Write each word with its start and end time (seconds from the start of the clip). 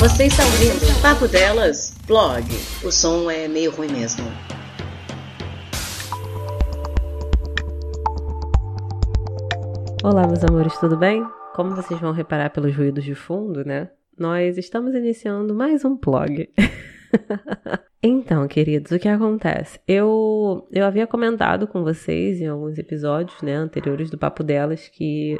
Você 0.00 0.24
está 0.24 0.42
ouvindo 0.44 1.02
Papo 1.02 1.28
Delas 1.28 1.94
Blog. 2.06 2.42
O 2.82 2.90
som 2.90 3.30
é 3.30 3.46
meio 3.46 3.70
ruim 3.70 3.92
mesmo. 3.92 4.24
Olá, 10.02 10.26
meus 10.26 10.42
amores, 10.42 10.74
tudo 10.78 10.96
bem? 10.96 11.22
Como 11.54 11.76
vocês 11.76 12.00
vão 12.00 12.12
reparar 12.12 12.48
pelos 12.48 12.74
ruídos 12.74 13.04
de 13.04 13.14
fundo, 13.14 13.62
né? 13.62 13.90
Nós 14.18 14.56
estamos 14.56 14.94
iniciando 14.94 15.54
mais 15.54 15.84
um 15.84 15.98
blog. 15.98 16.48
então, 18.02 18.48
queridos, 18.48 18.92
o 18.92 18.98
que 18.98 19.06
acontece? 19.06 19.78
Eu, 19.86 20.66
eu 20.72 20.86
havia 20.86 21.06
comentado 21.06 21.66
com 21.66 21.82
vocês 21.82 22.40
em 22.40 22.46
alguns 22.46 22.78
episódios 22.78 23.42
né, 23.42 23.54
anteriores 23.54 24.08
do 24.08 24.16
Papo 24.16 24.42
Delas 24.42 24.88
que 24.88 25.38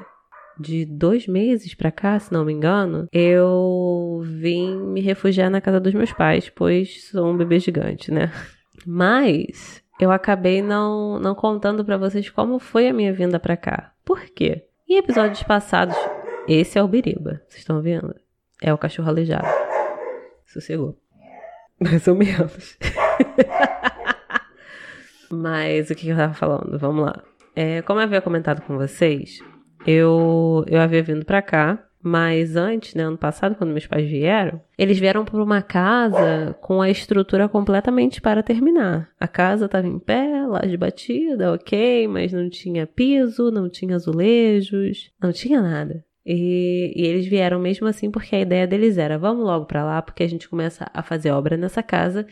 de 0.60 0.84
dois 0.84 1.26
meses 1.26 1.74
pra 1.74 1.90
cá, 1.90 2.18
se 2.18 2.32
não 2.32 2.44
me 2.44 2.52
engano, 2.52 3.08
eu 3.12 4.22
vim 4.24 4.76
me 4.76 5.00
refugiar 5.00 5.50
na 5.50 5.60
casa 5.60 5.80
dos 5.80 5.94
meus 5.94 6.12
pais, 6.12 6.50
pois 6.50 7.08
sou 7.08 7.30
um 7.30 7.36
bebê 7.36 7.58
gigante, 7.58 8.12
né? 8.12 8.30
Mas 8.86 9.82
eu 9.98 10.10
acabei 10.10 10.62
não, 10.62 11.18
não 11.18 11.34
contando 11.34 11.84
para 11.84 11.96
vocês 11.96 12.28
como 12.28 12.58
foi 12.58 12.88
a 12.88 12.92
minha 12.92 13.12
vinda 13.12 13.40
pra 13.40 13.56
cá. 13.56 13.92
Por 14.04 14.20
quê? 14.20 14.66
Em 14.88 14.96
episódios 14.96 15.42
passados, 15.42 15.96
esse 16.46 16.78
é 16.78 16.82
o 16.82 16.88
Biriba, 16.88 17.42
vocês 17.48 17.60
estão 17.60 17.80
vendo? 17.80 18.14
É 18.62 18.72
o 18.72 18.78
cachorro 18.78 19.08
aleijado. 19.08 19.48
Sossegou. 20.46 20.98
Mais 21.80 22.06
ou 22.06 22.14
menos. 22.14 22.76
Mas 25.30 25.90
o 25.90 25.94
que 25.94 26.08
eu 26.08 26.16
tava 26.16 26.34
falando? 26.34 26.78
Vamos 26.78 27.04
lá. 27.04 27.22
É, 27.54 27.82
como 27.82 28.00
eu 28.00 28.04
havia 28.04 28.20
comentado 28.20 28.62
com 28.62 28.76
vocês, 28.76 29.40
eu, 29.86 30.64
eu 30.66 30.80
havia 30.80 31.02
vindo 31.02 31.24
para 31.24 31.42
cá, 31.42 31.84
mas 32.02 32.56
antes, 32.56 32.94
né, 32.94 33.02
ano 33.02 33.18
passado, 33.18 33.54
quando 33.56 33.70
meus 33.70 33.86
pais 33.86 34.08
vieram, 34.08 34.60
eles 34.78 34.98
vieram 34.98 35.24
para 35.24 35.42
uma 35.42 35.60
casa 35.60 36.56
com 36.60 36.80
a 36.80 36.88
estrutura 36.88 37.48
completamente 37.48 38.20
para 38.20 38.42
terminar. 38.42 39.10
A 39.20 39.28
casa 39.28 39.66
estava 39.66 39.86
em 39.86 39.98
pé, 39.98 40.46
laje 40.46 40.76
batida, 40.76 41.52
ok, 41.52 42.08
mas 42.08 42.32
não 42.32 42.48
tinha 42.48 42.86
piso, 42.86 43.50
não 43.50 43.68
tinha 43.68 43.96
azulejos, 43.96 45.10
não 45.22 45.30
tinha 45.30 45.60
nada. 45.60 46.02
E, 46.24 46.92
e, 46.94 47.06
eles 47.06 47.26
vieram 47.26 47.58
mesmo 47.58 47.86
assim 47.86 48.10
porque 48.10 48.36
a 48.36 48.40
ideia 48.40 48.66
deles 48.66 48.98
era: 48.98 49.18
vamos 49.18 49.44
logo 49.44 49.64
para 49.64 49.84
lá, 49.84 50.02
porque 50.02 50.22
a 50.22 50.28
gente 50.28 50.48
começa 50.48 50.86
a 50.92 51.02
fazer 51.02 51.30
obra 51.30 51.56
nessa 51.56 51.82
casa 51.82 52.26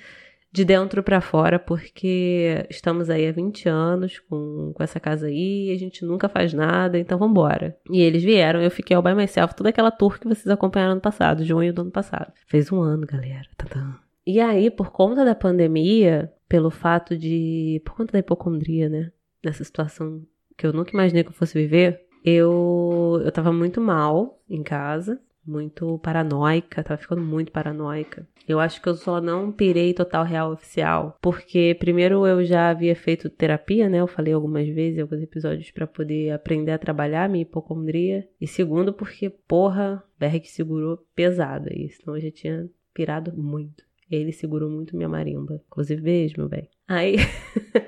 de 0.51 0.65
dentro 0.65 1.03
para 1.03 1.21
fora, 1.21 1.59
porque 1.59 2.67
estamos 2.71 3.11
aí 3.11 3.29
há 3.29 3.33
20 3.33 3.69
anos 3.69 4.19
com, 4.19 4.73
com 4.75 4.83
essa 4.83 4.99
casa 4.99 5.27
aí, 5.27 5.71
a 5.71 5.79
gente 5.79 6.05
nunca 6.05 6.29
faz 6.29 6.55
nada, 6.55 6.99
então 6.99 7.19
vamos 7.19 7.33
embora. 7.33 7.77
E 7.91 8.01
eles 8.01 8.23
vieram, 8.23 8.61
eu 8.61 8.71
fiquei 8.71 8.97
all 8.97 9.03
by 9.03 9.15
myself, 9.15 9.55
toda 9.55 9.69
aquela 9.69 9.91
tour 9.91 10.19
que 10.19 10.27
vocês 10.27 10.49
acompanharam 10.49 10.95
no 10.95 11.01
passado, 11.01 11.45
junho 11.45 11.73
do 11.73 11.83
ano 11.83 11.91
passado. 11.91 12.33
Fez 12.47 12.73
um 12.73 12.81
ano, 12.81 13.07
galera. 13.07 13.47
Tadã. 13.57 13.95
E 14.27 14.41
aí, 14.41 14.71
por 14.71 14.91
conta 14.91 15.25
da 15.25 15.35
pandemia, 15.35 16.33
pelo 16.49 16.71
fato 16.71 17.17
de. 17.17 17.81
por 17.85 17.95
conta 17.95 18.13
da 18.13 18.19
hipocondria, 18.19 18.89
né? 18.89 19.11
Nessa 19.45 19.65
situação 19.65 20.23
que 20.57 20.67
eu 20.67 20.73
nunca 20.73 20.91
imaginei 20.93 21.23
que 21.23 21.31
eu 21.31 21.35
fosse 21.35 21.59
viver, 21.59 22.01
eu, 22.25 23.23
eu 23.25 23.31
tava 23.33 23.53
muito 23.53 23.81
mal 23.81 24.43
em 24.49 24.63
casa 24.63 25.21
muito 25.49 25.99
paranoica, 25.99 26.85
tava 26.85 27.01
ficando 27.01 27.23
muito 27.23 27.51
paranoica. 27.51 28.27
Eu 28.47 28.61
acho 28.61 28.81
que 28.81 28.89
eu 28.89 28.95
só 28.95 29.21
não 29.21 29.53
pirei 29.53 29.93
total 29.93 30.25
real 30.25 30.53
oficial, 30.53 31.19
porque 31.21 31.77
primeiro 31.79 32.27
eu 32.27 32.45
já 32.45 32.71
havia 32.71 32.97
feito 32.97 33.29
terapia, 33.29 33.89
né? 33.89 34.01
Eu 34.01 34.07
falei 34.07 34.33
algumas 34.33 34.67
vezes, 34.69 34.99
alguns 34.99 35.23
episódios, 35.23 35.71
para 35.71 35.87
poder 35.87 36.31
aprender 36.31 36.73
a 36.73 36.79
trabalhar 36.79 37.29
minha 37.29 37.43
hipocondria. 37.43 38.27
E 38.41 38.47
segundo, 38.47 38.93
porque, 38.93 39.29
porra, 39.29 40.03
Berg 40.19 40.47
segurou 40.47 41.05
pesado 41.15 41.69
aí, 41.71 41.91
senão 41.91 42.17
eu 42.17 42.23
já 42.23 42.31
tinha 42.31 42.69
pirado 42.95 43.33
muito. 43.37 43.85
Ele 44.11 44.33
segurou 44.33 44.71
muito 44.71 44.97
minha 44.97 45.09
marimba. 45.09 45.61
Inclusive, 45.67 46.01
beijo, 46.01 46.35
meu 46.39 46.49
bem. 46.49 46.69
Aí. 46.87 47.17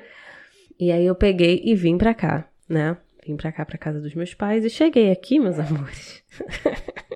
e 0.78 0.92
aí 0.92 1.06
eu 1.06 1.14
peguei 1.14 1.62
e 1.64 1.74
vim 1.74 1.96
pra 1.96 2.12
cá, 2.12 2.48
né? 2.68 2.96
Vim 3.26 3.36
pra 3.36 3.52
cá, 3.52 3.64
pra 3.64 3.78
casa 3.78 4.00
dos 4.00 4.14
meus 4.14 4.34
pais, 4.34 4.64
e 4.64 4.70
cheguei 4.70 5.10
aqui, 5.10 5.38
meus 5.38 5.58
amores. 5.58 6.22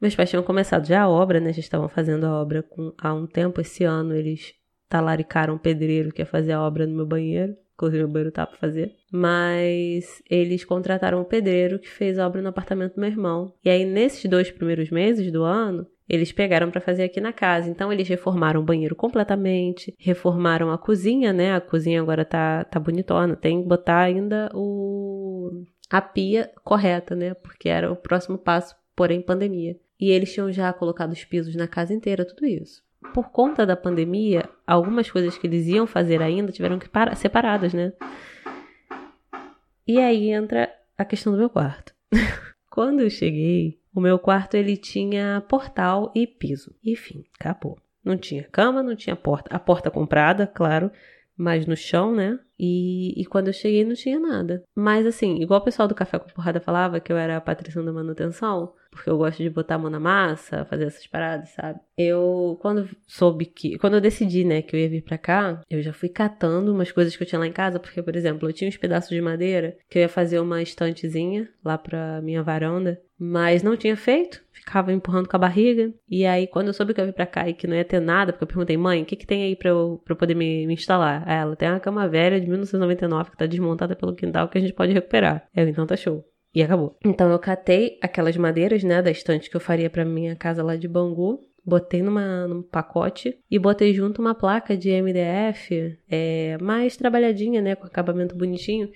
Meus 0.00 0.14
pais 0.14 0.30
tinham 0.30 0.42
começado 0.42 0.86
já 0.86 1.02
a 1.02 1.08
obra, 1.08 1.38
né? 1.38 1.52
Já 1.52 1.60
estavam 1.60 1.88
fazendo 1.88 2.24
a 2.24 2.40
obra 2.40 2.62
com, 2.62 2.92
há 2.98 3.12
um 3.12 3.26
tempo. 3.26 3.60
Esse 3.60 3.84
ano 3.84 4.14
eles 4.14 4.54
talaricaram 4.88 5.54
um 5.54 5.58
pedreiro 5.58 6.10
que 6.10 6.22
ia 6.22 6.26
fazer 6.26 6.52
a 6.52 6.62
obra 6.62 6.86
no 6.86 6.96
meu 6.96 7.06
banheiro. 7.06 7.54
Inclusive, 7.74 8.02
meu 8.02 8.12
banheiro 8.12 8.32
tá 8.32 8.46
pra 8.46 8.58
fazer. 8.58 8.94
Mas 9.12 10.22
eles 10.28 10.64
contrataram 10.64 11.20
um 11.20 11.24
pedreiro 11.24 11.78
que 11.78 11.88
fez 11.88 12.18
a 12.18 12.26
obra 12.26 12.40
no 12.40 12.48
apartamento 12.48 12.94
do 12.94 13.00
meu 13.00 13.10
irmão. 13.10 13.54
E 13.62 13.68
aí, 13.68 13.84
nesses 13.84 14.28
dois 14.28 14.50
primeiros 14.50 14.90
meses 14.90 15.30
do 15.30 15.44
ano, 15.44 15.86
eles 16.08 16.32
pegaram 16.32 16.70
para 16.70 16.80
fazer 16.80 17.04
aqui 17.04 17.20
na 17.20 17.32
casa. 17.32 17.68
Então 17.68 17.92
eles 17.92 18.08
reformaram 18.08 18.60
o 18.60 18.64
banheiro 18.64 18.96
completamente, 18.96 19.94
reformaram 19.98 20.70
a 20.72 20.78
cozinha, 20.78 21.32
né? 21.32 21.54
A 21.54 21.60
cozinha 21.60 22.00
agora 22.00 22.24
tá, 22.24 22.64
tá 22.64 22.80
bonitona. 22.80 23.36
Tem 23.36 23.62
que 23.62 23.68
botar 23.68 24.00
ainda 24.00 24.50
o 24.54 25.50
a 25.90 26.00
pia 26.00 26.50
correta, 26.64 27.14
né? 27.14 27.34
Porque 27.34 27.68
era 27.68 27.92
o 27.92 27.96
próximo 27.96 28.38
passo, 28.38 28.74
porém 28.96 29.20
pandemia 29.20 29.76
e 30.00 30.10
eles 30.10 30.32
tinham 30.32 30.50
já 30.50 30.72
colocado 30.72 31.12
os 31.12 31.24
pisos 31.24 31.54
na 31.54 31.68
casa 31.68 31.92
inteira, 31.92 32.24
tudo 32.24 32.46
isso. 32.46 32.82
Por 33.12 33.30
conta 33.30 33.66
da 33.66 33.76
pandemia, 33.76 34.48
algumas 34.66 35.10
coisas 35.10 35.36
que 35.36 35.46
eles 35.46 35.66
iam 35.66 35.86
fazer 35.86 36.22
ainda 36.22 36.52
tiveram 36.52 36.78
que 36.78 36.88
parar, 36.88 37.14
ser 37.14 37.28
paradas, 37.28 37.74
né? 37.74 37.92
E 39.86 39.98
aí 39.98 40.30
entra 40.30 40.72
a 40.96 41.04
questão 41.04 41.32
do 41.32 41.38
meu 41.38 41.50
quarto. 41.50 41.94
Quando 42.70 43.00
eu 43.00 43.10
cheguei, 43.10 43.80
o 43.94 44.00
meu 44.00 44.18
quarto 44.18 44.54
ele 44.54 44.76
tinha 44.76 45.44
portal 45.48 46.12
e 46.14 46.26
piso. 46.26 46.74
Enfim, 46.84 47.24
acabou. 47.38 47.78
Não 48.04 48.16
tinha 48.16 48.44
cama, 48.44 48.82
não 48.82 48.94
tinha 48.94 49.16
porta. 49.16 49.54
A 49.54 49.58
porta 49.58 49.90
comprada, 49.90 50.46
claro, 50.46 50.90
mas 51.36 51.66
no 51.66 51.76
chão, 51.76 52.14
né? 52.14 52.38
E, 52.58 53.20
e 53.20 53.26
quando 53.26 53.48
eu 53.48 53.52
cheguei 53.52 53.84
não 53.84 53.94
tinha 53.94 54.20
nada. 54.20 54.62
Mas 54.74 55.06
assim, 55.06 55.42
igual 55.42 55.60
o 55.60 55.64
pessoal 55.64 55.88
do 55.88 55.94
Café 55.94 56.18
com 56.18 56.28
Porrada 56.28 56.60
falava 56.60 57.00
que 57.00 57.12
eu 57.12 57.16
era 57.16 57.36
a 57.36 57.40
Patrícia 57.40 57.82
da 57.82 57.92
manutenção, 57.92 58.72
porque 58.90 59.08
eu 59.08 59.18
gosto 59.18 59.42
de 59.42 59.50
botar 59.50 59.76
a 59.76 59.78
mão 59.78 59.90
na 59.90 60.00
massa, 60.00 60.64
fazer 60.64 60.86
essas 60.86 61.06
paradas, 61.06 61.50
sabe? 61.50 61.78
Eu, 61.96 62.58
quando 62.60 62.88
soube 63.06 63.46
que. 63.46 63.78
Quando 63.78 63.94
eu 63.94 64.00
decidi, 64.00 64.44
né, 64.44 64.62
que 64.62 64.74
eu 64.74 64.80
ia 64.80 64.88
vir 64.88 65.02
pra 65.02 65.18
cá, 65.18 65.62
eu 65.70 65.82
já 65.82 65.92
fui 65.92 66.08
catando 66.08 66.72
umas 66.72 66.90
coisas 66.90 67.16
que 67.16 67.22
eu 67.22 67.26
tinha 67.26 67.38
lá 67.38 67.46
em 67.46 67.52
casa, 67.52 67.78
porque, 67.78 68.02
por 68.02 68.16
exemplo, 68.16 68.48
eu 68.48 68.52
tinha 68.52 68.68
uns 68.68 68.76
pedaços 68.76 69.10
de 69.10 69.20
madeira 69.20 69.76
que 69.88 69.98
eu 69.98 70.02
ia 70.02 70.08
fazer 70.08 70.40
uma 70.40 70.62
estantezinha 70.62 71.48
lá 71.64 71.78
pra 71.78 72.20
minha 72.22 72.42
varanda, 72.42 73.00
mas 73.18 73.62
não 73.62 73.76
tinha 73.76 73.96
feito 73.96 74.42
ficava 74.60 74.92
empurrando 74.92 75.28
com 75.28 75.36
a 75.36 75.38
barriga. 75.38 75.92
E 76.08 76.24
aí, 76.24 76.46
quando 76.46 76.68
eu 76.68 76.74
soube 76.74 76.94
que 76.94 77.00
eu 77.00 77.06
vim 77.06 77.12
pra 77.12 77.26
cá 77.26 77.48
e 77.48 77.54
que 77.54 77.66
não 77.66 77.76
ia 77.76 77.84
ter 77.84 78.00
nada, 78.00 78.32
porque 78.32 78.44
eu 78.44 78.48
perguntei, 78.48 78.76
mãe, 78.76 79.02
o 79.02 79.06
que, 79.06 79.16
que 79.16 79.26
tem 79.26 79.42
aí 79.42 79.56
pra 79.56 79.70
eu, 79.70 80.00
pra 80.04 80.12
eu 80.12 80.16
poder 80.16 80.34
me, 80.34 80.66
me 80.66 80.74
instalar? 80.74 81.24
Aí 81.26 81.38
ela 81.38 81.56
tem 81.56 81.68
uma 81.68 81.80
cama 81.80 82.06
velha 82.08 82.40
de 82.40 82.46
1999 82.46 83.30
que 83.30 83.36
tá 83.36 83.46
desmontada 83.46 83.96
pelo 83.96 84.14
quintal 84.14 84.48
que 84.48 84.58
a 84.58 84.60
gente 84.60 84.72
pode 84.72 84.92
recuperar. 84.92 85.48
Eu, 85.54 85.68
então 85.68 85.86
tá 85.86 85.96
show. 85.96 86.24
E 86.54 86.62
acabou. 86.62 86.96
Então 87.04 87.30
eu 87.30 87.38
catei 87.38 87.98
aquelas 88.02 88.36
madeiras, 88.36 88.82
né, 88.82 89.00
da 89.00 89.10
estante 89.10 89.48
que 89.48 89.56
eu 89.56 89.60
faria 89.60 89.88
pra 89.88 90.04
minha 90.04 90.34
casa 90.34 90.62
lá 90.62 90.76
de 90.76 90.88
Bangu. 90.88 91.46
Botei 91.64 92.02
numa, 92.02 92.48
num 92.48 92.62
pacote 92.62 93.38
e 93.50 93.58
botei 93.58 93.92
junto 93.92 94.20
uma 94.20 94.34
placa 94.34 94.76
de 94.76 94.90
MDF 94.90 95.98
é, 96.08 96.56
mais 96.60 96.96
trabalhadinha, 96.96 97.60
né, 97.60 97.74
com 97.74 97.86
acabamento 97.86 98.34
bonitinho 98.34 98.90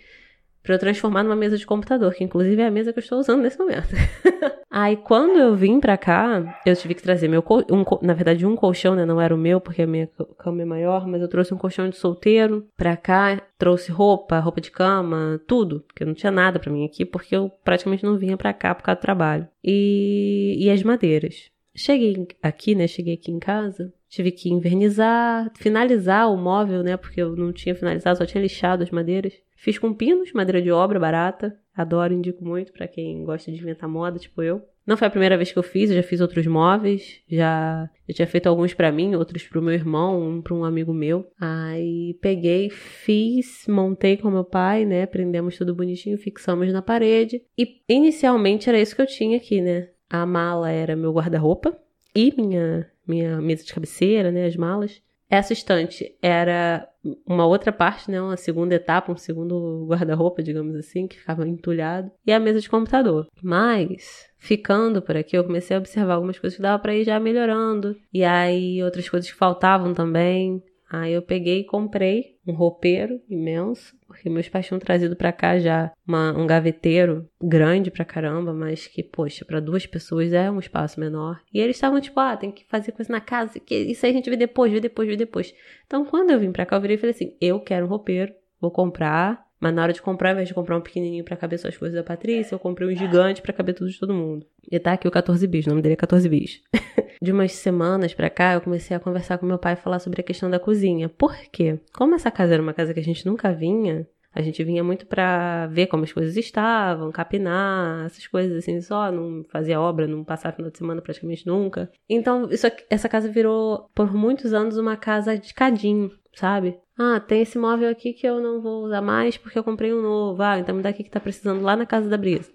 para 0.63 0.75
eu 0.75 0.79
transformar 0.79 1.23
numa 1.23 1.37
mesa 1.37 1.59
de 1.59 1.67
computador, 1.67 2.15
que 2.15 2.25
inclusive 2.25 2.61
é 2.61 2.67
a 2.67 2.71
mesa 2.71 2.91
que 2.91 2.99
eu 2.99 3.03
estou 3.03 3.19
usando 3.19 3.43
nesse 3.43 3.59
momento. 3.59 3.89
Aí 4.77 4.97
quando 4.97 5.39
eu 5.39 5.55
vim 5.55 5.79
pra 5.79 5.97
cá, 5.97 6.61
eu 6.67 6.75
tive 6.75 6.97
que 6.97 7.03
trazer 7.03 7.29
meu 7.29 7.45
um, 7.71 7.85
na 8.05 8.13
verdade 8.13 8.45
um 8.45 8.57
colchão, 8.57 8.97
né, 8.97 9.07
não 9.07 9.21
era 9.21 9.33
o 9.33 9.39
meu 9.39 9.61
porque 9.61 9.83
a 9.83 9.87
minha 9.87 10.09
cama 10.37 10.63
é 10.63 10.65
maior, 10.65 11.07
mas 11.07 11.23
eu 11.23 11.29
trouxe 11.29 11.55
um 11.55 11.57
colchão 11.57 11.89
de 11.89 11.97
solteiro 11.97 12.67
pra 12.77 12.97
cá, 12.97 13.41
trouxe 13.57 13.93
roupa, 13.93 14.41
roupa 14.41 14.61
de 14.61 14.73
cama, 14.73 15.41
tudo, 15.47 15.85
porque 15.87 16.05
não 16.05 16.13
tinha 16.13 16.33
nada 16.33 16.59
para 16.59 16.73
mim 16.73 16.85
aqui, 16.85 17.05
porque 17.05 17.37
eu 17.37 17.53
praticamente 17.63 18.03
não 18.03 18.19
vinha 18.19 18.37
pra 18.37 18.53
cá 18.53 18.75
por 18.75 18.83
causa 18.83 18.99
do 18.99 19.03
trabalho. 19.03 19.47
E, 19.63 20.57
e 20.59 20.69
as 20.69 20.83
madeiras. 20.83 21.53
Cheguei 21.73 22.27
aqui, 22.43 22.75
né, 22.75 22.89
cheguei 22.89 23.15
aqui 23.15 23.31
em 23.31 23.39
casa, 23.39 23.93
tive 24.09 24.33
que 24.33 24.53
invernizar, 24.53 25.53
finalizar 25.57 26.29
o 26.33 26.37
móvel, 26.37 26.83
né, 26.83 26.97
porque 26.97 27.23
eu 27.23 27.37
não 27.37 27.53
tinha 27.53 27.77
finalizado, 27.77 28.19
só 28.19 28.27
tinha 28.27 28.43
lixado 28.43 28.83
as 28.83 28.91
madeiras. 28.91 29.35
Fiz 29.65 29.79
com 29.79 29.95
pinos, 29.95 30.31
madeira 30.35 30.61
de 30.61 30.71
obra 30.71 31.01
barata. 31.01 31.59
Adoro, 31.75 32.13
indico 32.13 32.45
muito 32.45 32.71
para 32.71 32.87
quem 32.87 33.25
gosta 33.25 33.51
de 33.51 33.59
inventar 33.59 33.89
moda, 33.89 34.19
tipo 34.19 34.43
eu. 34.43 34.61
Não 34.87 34.95
foi 34.95 35.09
a 35.09 35.11
primeira 35.11 35.39
vez 35.39 35.51
que 35.51 35.59
eu 35.59 35.63
fiz, 35.63 35.89
eu 35.89 35.97
já 35.97 36.03
fiz 36.03 36.21
outros 36.21 36.47
móveis, 36.47 37.23
já 37.27 37.89
eu 38.07 38.15
tinha 38.15 38.27
feito 38.27 38.47
alguns 38.47 38.75
para 38.75 38.93
mim, 38.93 39.15
outros 39.15 39.43
pro 39.45 39.63
meu 39.63 39.73
irmão, 39.73 40.21
um 40.21 40.43
para 40.43 40.53
um 40.53 40.67
amigo 40.67 40.93
meu. 40.93 41.27
Aí 41.41 42.13
peguei, 42.21 42.69
fiz, 42.69 43.65
montei 43.67 44.19
com 44.19 44.31
meu 44.31 44.45
pai, 44.45 44.85
né? 44.85 45.07
Prendemos 45.07 45.57
tudo 45.57 45.75
bonitinho, 45.75 46.19
fixamos 46.19 46.71
na 46.71 46.83
parede. 46.83 47.41
E 47.57 47.81
inicialmente 47.89 48.69
era 48.69 48.79
isso 48.79 48.95
que 48.95 49.01
eu 49.01 49.07
tinha 49.07 49.39
aqui, 49.39 49.63
né? 49.63 49.89
A 50.11 50.27
mala 50.27 50.71
era 50.71 50.95
meu 50.95 51.11
guarda-roupa 51.11 51.75
e 52.15 52.35
minha 52.37 52.87
minha 53.07 53.41
mesa 53.41 53.65
de 53.65 53.73
cabeceira, 53.73 54.31
né, 54.31 54.47
as 54.47 54.57
malas 54.57 55.03
Essa 55.35 55.53
estante 55.53 56.17
era 56.23 56.89
uma 57.27 57.45
outra 57.45 57.73
parte, 57.73 58.09
né? 58.09 58.23
Uma 58.23 58.37
segunda 58.37 58.75
etapa, 58.77 59.11
um 59.11 59.17
segundo 59.17 59.85
guarda-roupa, 59.89 60.43
digamos 60.43 60.77
assim, 60.77 61.09
que 61.09 61.19
ficava 61.19 61.47
entulhado. 61.47 62.11
E 62.25 62.33
a 62.33 62.39
mesa 62.39 62.61
de 62.61 62.71
computador. 62.71 63.27
Mas, 63.43 64.27
ficando 64.39 65.03
por 65.03 65.17
aqui, 65.17 65.37
eu 65.37 65.45
comecei 65.45 65.77
a 65.77 65.81
observar 65.81 66.15
algumas 66.15 66.39
coisas 66.39 66.57
que 66.57 66.63
dava 66.63 66.81
para 66.81 66.95
ir 66.95 67.05
já 67.05 67.19
melhorando. 67.19 67.97
E 68.13 68.23
aí, 68.23 68.83
outras 68.83 69.09
coisas 69.09 69.29
que 69.29 69.37
faltavam 69.37 69.93
também. 69.93 70.63
Aí 71.01 71.13
eu 71.13 71.23
peguei 71.23 71.61
e 71.61 71.65
comprei 71.65 72.37
um 72.47 72.53
roupeiro 72.53 73.21
imenso, 73.29 73.97
porque 74.07 74.31
meus 74.31 74.49
pais 74.49 74.67
tinham 74.67 74.79
trazido 74.79 75.17
para 75.17 75.33
cá 75.33 75.59
já 75.59 75.91
uma, 76.07 76.37
um 76.39 76.47
gaveteiro 76.47 77.29
grande 77.43 77.91
pra 77.91 78.05
caramba, 78.05 78.53
mas 78.53 78.87
que, 78.87 79.03
poxa, 79.03 79.45
para 79.45 79.59
duas 79.59 79.87
pessoas 79.87 80.33
é 80.33 80.49
um 80.49 80.61
espaço 80.61 81.01
menor. 81.01 81.41
E 81.53 81.59
eles 81.59 81.77
estavam 81.77 82.01
tipo, 82.01 82.21
ah, 82.21 82.37
tem 82.37 82.53
que 82.53 82.65
fazer 82.67 82.93
coisa 82.93 83.11
na 83.11 83.21
casa, 83.21 83.59
que 83.59 83.75
isso 83.75 84.07
aí 84.07 84.13
a 84.13 84.15
gente 84.15 84.31
vê 84.31 84.37
depois, 84.37 84.71
vê 84.71 84.79
depois, 84.79 85.09
vê 85.09 85.17
depois. 85.17 85.53
Então, 85.85 86.05
quando 86.05 86.31
eu 86.31 86.39
vim 86.39 86.53
pra 86.53 86.65
cá, 86.65 86.77
eu 86.77 86.81
virei 86.81 86.97
e 86.97 87.01
falei 87.01 87.15
assim: 87.15 87.37
eu 87.41 87.59
quero 87.59 87.87
um 87.87 87.89
roupeiro, 87.89 88.33
vou 88.61 88.71
comprar. 88.71 89.45
Mas 89.65 89.75
na 89.75 89.83
hora 89.83 89.95
de 89.95 90.03
comprar, 90.03 90.29
ao 90.29 90.35
invés 90.35 90.49
de 90.49 90.53
comprar 90.53 90.77
um 90.77 90.81
pequenininho 90.83 91.25
para 91.25 91.39
caber 91.39 91.59
só 91.59 91.69
as 91.69 91.77
coisas 91.79 91.97
da 91.97 92.05
Patrícia, 92.05 92.55
eu 92.55 92.59
comprei 92.59 92.87
um 92.87 92.95
gigante 92.95 93.41
para 93.41 93.51
caber 93.51 93.75
tudo 93.75 93.91
de 93.91 93.99
todo 93.99 94.13
mundo. 94.13 94.45
E 94.71 94.79
tá 94.79 94.93
aqui 94.93 95.09
o 95.09 95.11
14 95.11 95.47
bis, 95.47 95.65
o 95.65 95.71
nome 95.71 95.81
dele 95.81 95.95
é 95.95 95.97
14 95.97 96.29
bis. 96.29 96.61
de 97.23 97.33
umas 97.33 97.53
semanas 97.53 98.13
pra 98.13 98.29
cá, 98.29 98.53
eu 98.53 98.61
comecei 98.61 98.95
a 98.95 99.01
conversar 99.01 99.39
com 99.39 99.47
meu 99.47 99.59
pai 99.59 99.73
e 99.73 99.77
falar 99.77 100.01
sobre 100.01 100.21
a 100.21 100.23
questão 100.23 100.51
da 100.51 100.61
cozinha. 100.61 101.09
Por 101.09 101.35
quê? 101.51 101.81
Como 101.95 102.15
essa 102.15 102.31
casa 102.31 102.53
era 102.53 102.63
uma 102.63 102.75
casa 102.75 102.93
que 102.93 103.01
a 103.01 103.03
gente 103.03 103.25
nunca 103.25 103.55
vinha, 103.55 104.07
a 104.35 104.43
gente 104.43 104.63
vinha 104.63 104.85
muito 104.85 105.07
para 105.07 105.67
ver 105.69 105.87
como 105.87 106.05
as 106.05 106.13
coisas 106.13 106.37
estavam, 106.37 107.11
capinar, 107.11 108.05
essas 108.05 108.27
coisas 108.27 108.59
assim, 108.59 108.83
só 108.83 109.11
não 109.11 109.45
fazia 109.45 109.81
obra, 109.81 110.07
não 110.07 110.25
passava 110.25 110.57
final 110.57 110.71
de 110.71 110.77
semana 110.77 111.01
praticamente 111.01 111.47
nunca. 111.47 111.91
Então, 112.07 112.51
isso, 112.51 112.67
essa 112.91 113.09
casa 113.09 113.31
virou 113.31 113.89
por 113.95 114.13
muitos 114.13 114.53
anos 114.53 114.77
uma 114.77 114.95
casa 114.95 115.39
de 115.39 115.55
cadinho, 115.55 116.11
sabe? 116.35 116.77
Ah, 116.99 117.21
tem 117.21 117.43
esse 117.43 117.59
móvel 117.59 117.91
aqui 117.91 118.13
que 118.13 118.27
eu 118.27 118.41
não 118.41 118.61
vou 118.61 118.85
usar 118.85 119.03
mais 119.03 119.37
porque 119.37 119.59
eu 119.59 119.65
comprei 119.65 119.93
um 119.93 120.03
novo. 120.03 120.43
Ah, 120.43 120.59
então 120.59 120.75
me 120.75 120.83
dá 120.83 120.91
aqui 120.91 121.03
que 121.03 121.11
tá 121.11 121.21
precisando 121.21 121.63
lá 121.63 121.77
na 121.77 121.87
casa 121.87 122.09
da 122.09 122.17
Brisa. 122.17 122.51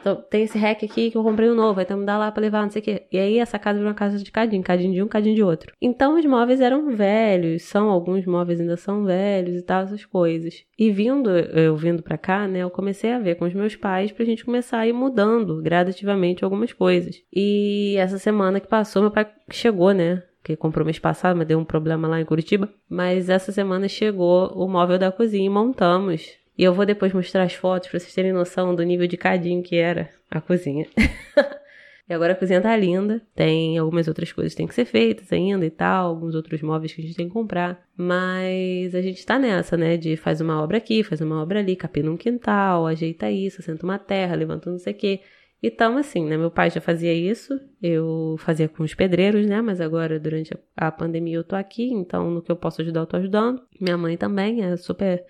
Então, 0.00 0.22
tem 0.30 0.44
esse 0.44 0.56
rack 0.56 0.84
aqui 0.84 1.10
que 1.10 1.18
eu 1.18 1.22
comprei 1.22 1.50
um 1.50 1.54
novo, 1.54 1.80
então 1.80 1.98
me 1.98 2.06
dá 2.06 2.16
lá 2.16 2.30
pra 2.30 2.40
levar, 2.40 2.62
não 2.62 2.70
sei 2.70 2.80
o 2.80 2.84
quê. 2.84 3.02
E 3.10 3.18
aí 3.18 3.38
essa 3.38 3.58
casa 3.58 3.78
virou 3.78 3.90
uma 3.90 3.96
casa 3.96 4.18
de 4.18 4.30
cadinho, 4.30 4.62
cadinho 4.62 4.92
de 4.92 5.02
um, 5.02 5.08
cadinho 5.08 5.34
de 5.34 5.42
outro. 5.42 5.72
Então 5.80 6.16
os 6.16 6.24
móveis 6.24 6.60
eram 6.60 6.90
velhos, 6.94 7.62
são, 7.64 7.88
alguns 7.88 8.24
móveis 8.24 8.60
ainda 8.60 8.76
são 8.76 9.04
velhos 9.04 9.56
e 9.56 9.62
tal, 9.62 9.82
essas 9.82 10.04
coisas. 10.04 10.64
E 10.78 10.90
vindo, 10.90 11.30
eu 11.30 11.76
vindo 11.76 12.02
pra 12.02 12.16
cá, 12.16 12.46
né, 12.46 12.60
eu 12.60 12.70
comecei 12.70 13.12
a 13.12 13.18
ver 13.18 13.34
com 13.34 13.44
os 13.44 13.54
meus 13.54 13.74
pais 13.74 14.12
pra 14.12 14.24
gente 14.24 14.44
começar 14.44 14.78
a 14.78 14.86
ir 14.86 14.92
mudando 14.92 15.60
gradativamente 15.60 16.44
algumas 16.44 16.72
coisas. 16.72 17.16
E 17.34 17.96
essa 17.98 18.18
semana 18.18 18.60
que 18.60 18.68
passou, 18.68 19.02
meu 19.02 19.10
pai 19.10 19.28
chegou, 19.50 19.92
né, 19.92 20.22
que 20.48 20.56
comprou 20.56 20.84
mês 20.84 20.98
passado, 20.98 21.36
mas 21.36 21.46
deu 21.46 21.58
um 21.58 21.64
problema 21.64 22.08
lá 22.08 22.20
em 22.20 22.24
Curitiba. 22.24 22.68
Mas 22.88 23.28
essa 23.28 23.52
semana 23.52 23.86
chegou 23.86 24.48
o 24.54 24.66
móvel 24.66 24.98
da 24.98 25.12
cozinha 25.12 25.44
e 25.44 25.50
montamos. 25.50 26.38
E 26.56 26.64
eu 26.64 26.72
vou 26.72 26.86
depois 26.86 27.12
mostrar 27.12 27.42
as 27.42 27.52
fotos 27.52 27.90
para 27.90 28.00
vocês 28.00 28.14
terem 28.14 28.32
noção 28.32 28.74
do 28.74 28.82
nível 28.82 29.06
de 29.06 29.16
cadinho 29.16 29.62
que 29.62 29.76
era 29.76 30.08
a 30.30 30.40
cozinha. 30.40 30.86
e 32.08 32.14
agora 32.14 32.32
a 32.32 32.36
cozinha 32.36 32.62
tá 32.62 32.74
linda. 32.74 33.20
Tem 33.34 33.76
algumas 33.76 34.08
outras 34.08 34.32
coisas 34.32 34.54
que 34.54 34.56
tem 34.56 34.66
que 34.66 34.74
ser 34.74 34.86
feitas 34.86 35.30
ainda 35.32 35.66
e 35.66 35.70
tal, 35.70 36.08
alguns 36.08 36.34
outros 36.34 36.62
móveis 36.62 36.94
que 36.94 37.02
a 37.02 37.04
gente 37.04 37.16
tem 37.16 37.28
que 37.28 37.34
comprar. 37.34 37.86
Mas 37.94 38.94
a 38.94 39.02
gente 39.02 39.24
tá 39.26 39.38
nessa, 39.38 39.76
né? 39.76 39.98
De 39.98 40.16
faz 40.16 40.40
uma 40.40 40.62
obra 40.62 40.78
aqui, 40.78 41.04
faz 41.04 41.20
uma 41.20 41.42
obra 41.42 41.58
ali, 41.58 41.76
capina 41.76 42.10
um 42.10 42.16
quintal, 42.16 42.86
ajeita 42.86 43.30
isso, 43.30 43.60
senta 43.60 43.84
uma 43.84 43.98
terra, 43.98 44.34
levanta 44.34 44.70
não 44.70 44.78
sei 44.78 44.94
o 44.94 44.96
quê. 44.96 45.20
Então, 45.62 45.96
assim, 45.96 46.24
né? 46.24 46.36
Meu 46.36 46.50
pai 46.50 46.70
já 46.70 46.80
fazia 46.80 47.12
isso, 47.12 47.60
eu 47.82 48.36
fazia 48.38 48.68
com 48.68 48.84
os 48.84 48.94
pedreiros, 48.94 49.46
né? 49.46 49.60
Mas 49.60 49.80
agora, 49.80 50.18
durante 50.20 50.56
a 50.76 50.92
pandemia, 50.92 51.36
eu 51.36 51.44
tô 51.44 51.56
aqui, 51.56 51.90
então 51.92 52.30
no 52.30 52.40
que 52.42 52.50
eu 52.50 52.56
posso 52.56 52.80
ajudar, 52.80 53.00
eu 53.00 53.06
tô 53.06 53.16
ajudando. 53.16 53.62
Minha 53.80 53.98
mãe 53.98 54.16
também 54.16 54.62
é 54.62 54.76
super 54.76 55.24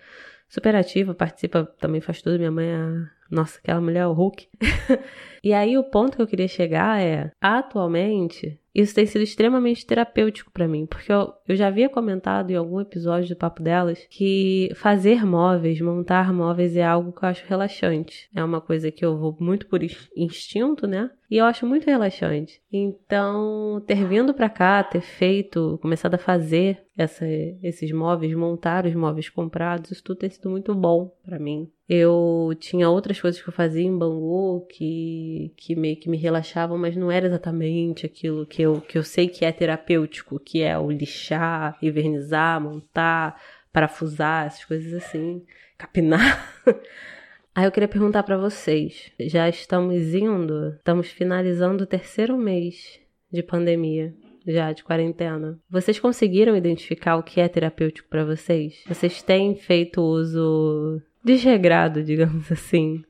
super 0.49 0.75
ativa, 0.75 1.13
participa, 1.13 1.63
também 1.79 2.01
faz 2.01 2.21
tudo. 2.21 2.37
Minha 2.37 2.51
mãe 2.51 2.67
é. 2.67 3.19
Nossa, 3.31 3.59
aquela 3.59 3.79
mulher 3.79 3.99
é 3.99 4.07
o 4.07 4.13
Hulk. 4.13 4.49
e 5.43 5.53
aí 5.53 5.77
o 5.77 5.83
ponto 5.83 6.15
que 6.15 6.21
eu 6.21 6.27
queria 6.27 6.47
chegar 6.47 6.99
é: 6.99 7.31
atualmente, 7.39 8.59
isso 8.79 8.95
tem 8.95 9.05
sido 9.05 9.21
extremamente 9.21 9.85
terapêutico 9.85 10.51
para 10.51 10.67
mim, 10.67 10.85
porque 10.85 11.11
eu, 11.11 11.33
eu 11.47 11.55
já 11.55 11.67
havia 11.67 11.89
comentado 11.89 12.51
em 12.51 12.55
algum 12.55 12.79
episódio 12.79 13.29
do 13.29 13.35
Papo 13.35 13.61
Delas 13.61 14.05
que 14.09 14.71
fazer 14.75 15.25
móveis, 15.25 15.81
montar 15.81 16.33
móveis 16.33 16.75
é 16.75 16.83
algo 16.83 17.11
que 17.11 17.23
eu 17.23 17.29
acho 17.29 17.45
relaxante. 17.47 18.29
É 18.33 18.43
uma 18.43 18.61
coisa 18.61 18.91
que 18.91 19.03
eu 19.03 19.17
vou 19.17 19.35
muito 19.39 19.67
por 19.67 19.81
instinto, 20.15 20.87
né? 20.87 21.09
E 21.29 21.37
eu 21.37 21.45
acho 21.45 21.65
muito 21.65 21.85
relaxante. 21.85 22.59
Então, 22.71 23.83
ter 23.85 24.03
vindo 24.07 24.33
para 24.33 24.49
cá, 24.49 24.83
ter 24.83 25.01
feito, 25.01 25.77
começado 25.79 26.15
a 26.15 26.17
fazer 26.17 26.81
essa, 26.97 27.25
esses 27.61 27.91
móveis, 27.91 28.33
montar 28.33 28.85
os 28.87 28.95
móveis 28.95 29.29
comprados, 29.29 29.91
isso 29.91 30.03
tudo 30.03 30.17
tem 30.17 30.29
sido 30.29 30.49
muito 30.49 30.73
bom 30.73 31.15
para 31.23 31.37
mim. 31.37 31.71
Eu 31.87 32.51
tinha 32.59 32.89
outras 32.89 33.21
coisas 33.21 33.39
que 33.41 33.47
eu 33.47 33.53
fazia 33.53 33.83
em 33.83 33.95
Bangu 33.95 34.65
que, 34.71 35.53
que 35.55 35.75
meio 35.75 35.97
que 35.97 36.09
me 36.09 36.17
relaxavam, 36.17 36.77
mas 36.77 36.95
não 36.95 37.11
era 37.11 37.27
exatamente 37.27 38.07
aquilo 38.07 38.45
que 38.45 38.63
eu, 38.63 38.81
que 38.81 38.97
eu 38.97 39.03
sei 39.03 39.27
que 39.27 39.45
é 39.45 39.51
terapêutico, 39.51 40.39
que 40.39 40.63
é 40.63 40.77
o 40.79 40.89
lixar, 40.89 41.77
invernizar, 41.81 42.59
montar, 42.59 43.39
parafusar, 43.71 44.47
essas 44.47 44.65
coisas 44.65 44.93
assim, 44.93 45.45
capinar. 45.77 46.63
Aí 47.53 47.65
eu 47.65 47.71
queria 47.71 47.87
perguntar 47.87 48.23
para 48.23 48.37
vocês, 48.37 49.11
já 49.19 49.49
estamos 49.49 50.13
indo, 50.13 50.75
estamos 50.75 51.09
finalizando 51.09 51.83
o 51.83 51.87
terceiro 51.87 52.37
mês 52.37 52.99
de 53.31 53.43
pandemia, 53.43 54.13
já 54.47 54.71
de 54.71 54.83
quarentena. 54.83 55.59
Vocês 55.69 55.99
conseguiram 55.99 56.55
identificar 56.55 57.17
o 57.17 57.23
que 57.23 57.41
é 57.41 57.47
terapêutico 57.47 58.07
para 58.07 58.23
vocês? 58.23 58.81
Vocês 58.87 59.21
têm 59.21 59.55
feito 59.55 60.01
uso 60.01 61.01
desregrado, 61.23 62.03
digamos 62.03 62.49
assim, 62.51 63.03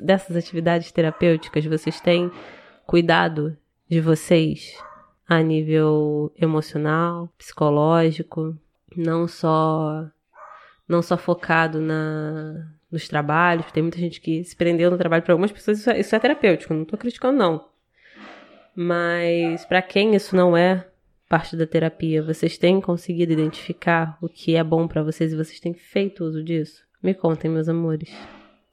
dessas 0.00 0.36
atividades 0.36 0.90
terapêuticas? 0.90 1.64
Vocês 1.66 2.00
têm 2.00 2.30
cuidado 2.86 3.56
de 3.88 4.00
vocês 4.00 4.78
a 5.28 5.42
nível 5.42 6.32
emocional, 6.40 7.28
psicológico, 7.36 8.56
não 8.96 9.26
só 9.26 10.06
não 10.86 11.00
só 11.00 11.16
focado 11.16 11.80
na 11.80 12.73
nos 12.94 13.08
trabalhos, 13.08 13.70
tem 13.72 13.82
muita 13.82 13.98
gente 13.98 14.20
que 14.20 14.42
se 14.44 14.54
prendeu 14.54 14.90
no 14.90 14.96
trabalho. 14.96 15.22
Para 15.22 15.34
algumas 15.34 15.52
pessoas 15.52 15.80
isso 15.80 15.90
é, 15.90 16.00
isso 16.00 16.14
é 16.14 16.18
terapêutico, 16.18 16.72
não 16.72 16.84
estou 16.84 16.98
criticando, 16.98 17.36
não. 17.36 17.68
Mas 18.74 19.64
para 19.64 19.82
quem 19.82 20.14
isso 20.14 20.34
não 20.34 20.56
é 20.56 20.86
parte 21.28 21.56
da 21.56 21.66
terapia, 21.66 22.22
vocês 22.22 22.56
têm 22.56 22.80
conseguido 22.80 23.32
identificar 23.32 24.16
o 24.22 24.28
que 24.28 24.54
é 24.54 24.62
bom 24.62 24.86
para 24.86 25.02
vocês 25.02 25.32
e 25.32 25.36
vocês 25.36 25.58
têm 25.58 25.74
feito 25.74 26.24
uso 26.24 26.42
disso? 26.42 26.84
Me 27.02 27.12
contem, 27.12 27.50
meus 27.50 27.68
amores. 27.68 28.10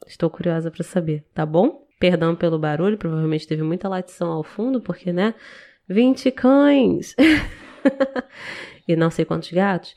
Estou 0.07 0.29
curiosa 0.29 0.69
para 0.69 0.83
saber, 0.83 1.25
tá 1.33 1.45
bom? 1.45 1.87
Perdão 1.99 2.35
pelo 2.35 2.59
barulho, 2.59 2.97
provavelmente 2.97 3.47
teve 3.47 3.63
muita 3.63 3.89
latição 3.89 4.31
ao 4.31 4.43
fundo, 4.43 4.79
porque, 4.79 5.11
né? 5.11 5.33
20 5.87 6.31
cães! 6.31 7.15
e 8.87 8.95
não 8.95 9.09
sei 9.09 9.25
quantos 9.25 9.51
gatos. 9.51 9.95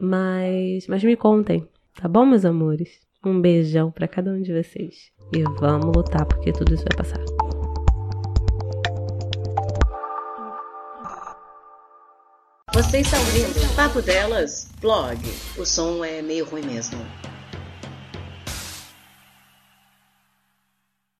Mas, 0.00 0.86
mas 0.86 1.02
me 1.02 1.16
contem, 1.16 1.68
tá 1.94 2.08
bom, 2.08 2.24
meus 2.24 2.44
amores? 2.44 3.03
Um 3.24 3.40
beijão 3.40 3.90
para 3.90 4.06
cada 4.06 4.30
um 4.30 4.42
de 4.42 4.52
vocês. 4.52 5.10
E 5.34 5.42
vamos 5.58 5.96
lutar 5.96 6.26
porque 6.26 6.52
tudo 6.52 6.74
isso 6.74 6.84
vai 6.84 6.96
passar. 6.96 7.24
Você 12.74 12.98
está 12.98 13.16
ouvindo 13.18 13.76
Papo 13.76 14.02
Delas, 14.02 14.68
blog. 14.80 15.18
O 15.56 15.64
som 15.64 16.04
é 16.04 16.20
meio 16.20 16.44
ruim 16.44 16.66
mesmo. 16.66 16.98